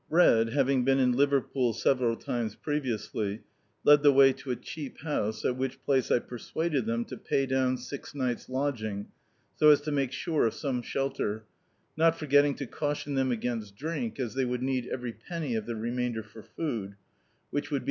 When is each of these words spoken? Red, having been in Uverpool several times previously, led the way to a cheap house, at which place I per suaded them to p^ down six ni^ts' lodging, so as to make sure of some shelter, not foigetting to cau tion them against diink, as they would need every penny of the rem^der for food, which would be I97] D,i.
Red, 0.09 0.49
having 0.49 0.83
been 0.83 0.97
in 0.97 1.13
Uverpool 1.13 1.75
several 1.75 2.15
times 2.15 2.55
previously, 2.55 3.41
led 3.83 4.01
the 4.01 4.11
way 4.11 4.33
to 4.33 4.49
a 4.49 4.55
cheap 4.55 4.99
house, 5.01 5.45
at 5.45 5.55
which 5.57 5.79
place 5.83 6.09
I 6.09 6.17
per 6.17 6.39
suaded 6.39 6.87
them 6.87 7.05
to 7.05 7.17
p^ 7.17 7.47
down 7.47 7.77
six 7.77 8.13
ni^ts' 8.13 8.49
lodging, 8.49 9.09
so 9.57 9.69
as 9.69 9.79
to 9.81 9.91
make 9.91 10.11
sure 10.11 10.47
of 10.47 10.55
some 10.55 10.81
shelter, 10.81 11.43
not 11.95 12.17
foigetting 12.17 12.55
to 12.57 12.65
cau 12.65 12.95
tion 12.95 13.13
them 13.13 13.31
against 13.31 13.77
diink, 13.77 14.19
as 14.19 14.33
they 14.33 14.43
would 14.43 14.63
need 14.63 14.87
every 14.87 15.13
penny 15.13 15.53
of 15.53 15.67
the 15.67 15.73
rem^der 15.73 16.25
for 16.25 16.41
food, 16.41 16.95
which 17.51 17.69
would 17.69 17.75
be 17.75 17.77
I97] 17.77 17.79
D,i. 17.79 17.79